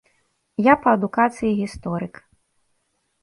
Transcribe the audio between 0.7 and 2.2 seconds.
па адукацыі гісторык.